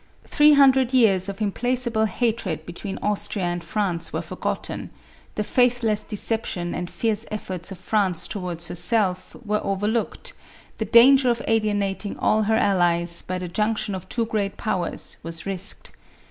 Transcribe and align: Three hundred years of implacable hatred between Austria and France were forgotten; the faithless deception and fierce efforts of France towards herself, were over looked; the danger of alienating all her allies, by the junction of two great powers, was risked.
Three 0.25 0.53
hundred 0.53 0.95
years 0.95 1.29
of 1.29 1.43
implacable 1.43 2.05
hatred 2.05 2.65
between 2.65 2.97
Austria 3.03 3.45
and 3.45 3.63
France 3.63 4.11
were 4.11 4.23
forgotten; 4.23 4.89
the 5.35 5.43
faithless 5.43 6.03
deception 6.03 6.73
and 6.73 6.89
fierce 6.89 7.23
efforts 7.29 7.71
of 7.71 7.77
France 7.77 8.27
towards 8.27 8.69
herself, 8.69 9.35
were 9.45 9.63
over 9.63 9.87
looked; 9.87 10.33
the 10.79 10.85
danger 10.85 11.29
of 11.29 11.43
alienating 11.47 12.17
all 12.17 12.41
her 12.41 12.55
allies, 12.57 13.21
by 13.21 13.37
the 13.37 13.47
junction 13.47 13.93
of 13.93 14.09
two 14.09 14.25
great 14.25 14.57
powers, 14.57 15.17
was 15.21 15.45
risked. 15.45 15.91